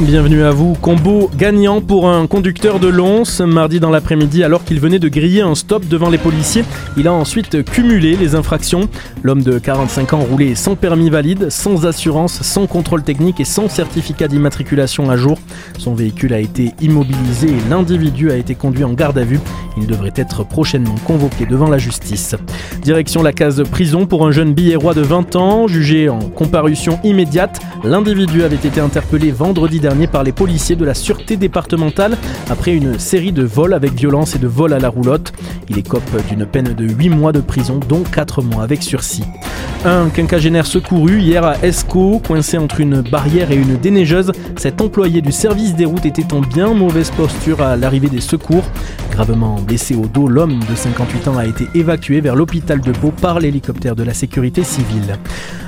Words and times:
Bienvenue 0.00 0.42
à 0.42 0.50
vous. 0.50 0.74
Combo 0.74 1.30
gagnant 1.38 1.80
pour 1.80 2.10
un 2.10 2.26
conducteur 2.26 2.78
de 2.78 2.86
Lons. 2.86 3.40
Mardi 3.40 3.80
dans 3.80 3.88
l'après-midi, 3.88 4.44
alors 4.44 4.62
qu'il 4.62 4.78
venait 4.78 4.98
de 4.98 5.08
griller 5.08 5.40
un 5.40 5.54
stop 5.54 5.88
devant 5.88 6.10
les 6.10 6.18
policiers, 6.18 6.64
il 6.98 7.08
a 7.08 7.14
ensuite 7.14 7.64
cumulé 7.64 8.14
les 8.14 8.34
infractions. 8.34 8.90
L'homme 9.22 9.42
de 9.42 9.58
45 9.58 10.12
ans 10.12 10.18
roulait 10.18 10.54
sans 10.54 10.76
permis 10.76 11.08
valide, 11.08 11.48
sans 11.48 11.86
assurance, 11.86 12.42
sans 12.42 12.66
contrôle 12.66 13.04
technique 13.04 13.40
et 13.40 13.46
sans 13.46 13.70
certificat 13.70 14.28
d'immatriculation 14.28 15.08
à 15.08 15.16
jour. 15.16 15.38
Son 15.78 15.94
véhicule 15.94 16.34
a 16.34 16.40
été 16.40 16.74
immobilisé 16.82 17.48
et 17.48 17.70
l'individu 17.70 18.30
a 18.30 18.36
été 18.36 18.54
conduit 18.54 18.84
en 18.84 18.92
garde 18.92 19.16
à 19.16 19.24
vue. 19.24 19.40
Il 19.78 19.86
devrait 19.86 20.12
être 20.16 20.46
prochainement 20.46 20.96
convoqué 21.06 21.46
devant 21.46 21.70
la 21.70 21.78
justice. 21.78 22.36
Direction 22.82 23.22
la 23.22 23.32
case 23.32 23.62
prison 23.70 24.04
pour 24.04 24.26
un 24.26 24.30
jeune 24.30 24.52
billet-roi 24.52 24.92
de 24.92 25.00
20 25.00 25.36
ans, 25.36 25.68
jugé 25.68 26.10
en 26.10 26.18
comparution 26.18 27.00
immédiate. 27.02 27.60
L'individu 27.82 28.42
avait 28.42 28.56
été 28.56 28.80
interpellé 28.80 29.30
vendredi 29.30 29.80
par 30.10 30.24
les 30.24 30.32
policiers 30.32 30.74
de 30.74 30.84
la 30.84 30.94
sûreté 30.94 31.36
départementale 31.36 32.18
après 32.50 32.74
une 32.74 32.98
série 32.98 33.30
de 33.30 33.44
vols 33.44 33.72
avec 33.72 33.92
violence 33.92 34.34
et 34.34 34.38
de 34.38 34.48
vols 34.48 34.72
à 34.72 34.80
la 34.80 34.88
roulotte. 34.88 35.32
Il 35.68 35.78
écope 35.78 36.02
d'une 36.28 36.44
peine 36.44 36.74
de 36.74 36.84
8 36.84 37.08
mois 37.10 37.30
de 37.30 37.40
prison, 37.40 37.78
dont 37.88 38.02
4 38.02 38.42
mois 38.42 38.64
avec 38.64 38.82
sursis. 38.82 39.22
Un 39.86 40.08
quinquagénaire 40.08 40.66
secouru 40.66 41.20
hier 41.20 41.44
à 41.44 41.64
Esco, 41.64 42.18
coincé 42.18 42.58
entre 42.58 42.80
une 42.80 43.02
barrière 43.02 43.52
et 43.52 43.54
une 43.54 43.76
déneigeuse. 43.76 44.32
Cet 44.56 44.80
employé 44.80 45.20
du 45.20 45.30
service 45.30 45.76
des 45.76 45.84
routes 45.84 46.06
était 46.06 46.34
en 46.34 46.40
bien 46.40 46.74
mauvaise 46.74 47.12
posture 47.12 47.62
à 47.62 47.76
l'arrivée 47.76 48.08
des 48.08 48.20
secours. 48.20 48.64
Gravement 49.12 49.60
blessé 49.60 49.94
au 49.94 50.06
dos, 50.06 50.26
l'homme 50.26 50.58
de 50.68 50.74
58 50.74 51.28
ans 51.28 51.38
a 51.38 51.46
été 51.46 51.68
évacué 51.76 52.20
vers 52.20 52.34
l'hôpital 52.34 52.80
de 52.80 52.90
Pau 52.90 53.12
par 53.12 53.38
l'hélicoptère 53.38 53.94
de 53.94 54.02
la 54.02 54.12
sécurité 54.12 54.64
civile. 54.64 55.18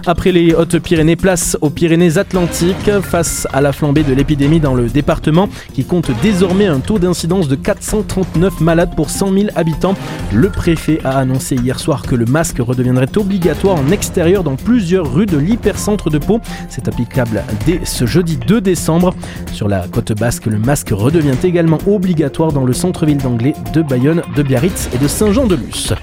Après 0.04 0.32
les 0.32 0.52
Hautes-Pyrénées, 0.52 1.16
place 1.16 1.56
aux 1.60 1.70
Pyrénées-Atlantiques 1.70 2.90
face 3.02 3.46
à 3.52 3.60
la 3.60 3.72
flambée 3.72 4.02
de 4.02 4.14
l'épidémie 4.14 4.58
dans 4.58 4.74
le 4.74 4.88
département 4.88 5.48
qui 5.74 5.84
compte 5.84 6.10
désormais 6.22 6.66
un 6.66 6.80
taux 6.80 6.98
d'incidence 6.98 7.46
de 7.46 7.54
439 7.54 8.60
malades 8.60 8.96
pour 8.96 9.10
100 9.10 9.32
000 9.32 9.46
habitants. 9.54 9.94
Le 10.32 10.48
préfet 10.50 10.98
a 11.04 11.18
annoncé 11.18 11.54
hier 11.54 11.78
soir 11.78 12.02
que 12.02 12.16
le 12.16 12.24
masque 12.24 12.58
redeviendrait 12.58 13.16
obligatoire 13.16 13.76
en 13.76 13.90
extérieur 13.90 14.07
dans 14.16 14.56
plusieurs 14.56 15.12
rues 15.12 15.26
de 15.26 15.36
l'hypercentre 15.36 16.10
de 16.10 16.18
Pau. 16.18 16.40
C'est 16.68 16.88
applicable 16.88 17.44
dès 17.66 17.80
ce 17.84 18.06
jeudi 18.06 18.36
2 18.36 18.60
décembre. 18.60 19.14
Sur 19.52 19.68
la 19.68 19.86
côte 19.86 20.12
basque, 20.12 20.46
le 20.46 20.58
masque 20.58 20.90
redevient 20.90 21.36
également 21.44 21.78
obligatoire 21.86 22.52
dans 22.52 22.64
le 22.64 22.72
centre-ville 22.72 23.18
d'Anglais, 23.18 23.54
de 23.72 23.82
Bayonne, 23.82 24.22
de 24.34 24.42
Biarritz 24.42 24.88
et 24.94 24.98
de 24.98 25.06
Saint-Jean-de-Luz. 25.06 25.94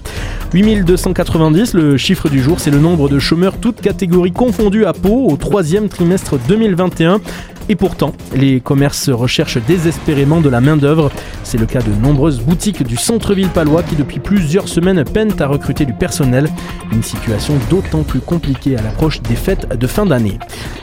8290, 0.54 1.74
le 1.74 1.98
chiffre 1.98 2.30
du 2.30 2.42
jour, 2.42 2.60
c'est 2.60 2.72
le 2.72 2.80
nombre 2.80 3.10
de 3.10 3.20
chômeurs 3.20 3.58
toutes 3.60 3.82
catégories 3.82 4.32
confondues 4.32 4.86
à 4.86 4.94
Pau 4.94 5.28
au 5.30 5.36
troisième 5.36 5.90
trimestre 5.90 6.38
2021. 6.48 7.20
Et 7.68 7.76
pourtant, 7.76 8.14
les 8.36 8.60
commerces 8.60 9.10
recherchent 9.10 9.58
désespérément 9.66 10.40
de 10.40 10.50
la 10.50 10.62
main-d'œuvre. 10.62 11.12
C'est 11.44 11.58
le 11.58 11.66
cas 11.66 11.82
de 11.82 11.92
nombreuses 12.00 12.40
boutiques 12.40 12.84
du 12.84 12.96
centre-ville 12.96 13.50
palois 13.50 13.82
qui, 13.82 13.96
depuis 13.96 14.20
plusieurs 14.20 14.68
semaines, 14.68 15.04
peinent 15.04 15.34
à 15.40 15.48
recruter 15.48 15.86
du 15.86 15.94
personnel. 15.94 16.48
Une 16.92 17.02
situation 17.02 17.56
d'autant 17.72 18.04
plus 18.04 18.20
compliquée 18.20 18.78
à 18.78 18.84
l'approche 18.84 19.22
des 19.24 19.36
fêtes 19.36 19.68
de 19.76 19.88
fin 19.88 20.06
d'année. 20.06 20.38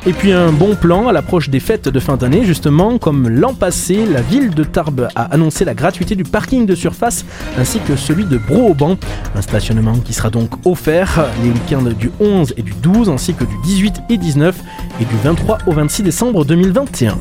Et 0.07 0.13
puis, 0.13 0.33
un 0.33 0.51
bon 0.51 0.75
plan 0.75 1.07
à 1.07 1.13
l'approche 1.13 1.51
des 1.51 1.61
fêtes 1.61 1.89
de 1.89 2.01
fin 2.01 2.17
d'année, 2.17 2.45
justement, 2.45 2.99
comme 2.99 3.29
l'an 3.29 3.55
passé, 3.55 4.05
la 4.05 4.21
ville 4.21 4.51
de 4.51 4.65
Tarbes 4.65 5.09
a 5.15 5.23
annoncé 5.27 5.65
la 5.65 5.75
gratuité 5.75 6.17
du 6.17 6.25
parking 6.25 6.67
de 6.67 6.75
surface 6.75 7.25
ainsi 7.59 7.79
que 7.79 7.95
celui 7.95 8.25
de 8.25 8.39
Broauban. 8.39 8.99
Un 9.37 9.43
stationnement 9.43 9.99
qui 9.99 10.13
sera 10.13 10.31
donc 10.31 10.51
offert 10.65 11.27
les 11.45 11.51
week-ends 11.51 11.93
du 11.97 12.11
11 12.19 12.55
et 12.57 12.63
du 12.63 12.73
12 12.73 13.09
ainsi 13.09 13.35
que 13.35 13.45
du 13.45 13.55
18 13.65 14.03
et 14.11 14.17
19 14.17 14.57
du 15.05 15.17
23 15.25 15.59
au 15.67 15.73
26 15.73 16.03
décembre 16.03 16.45
2021. 16.45 17.19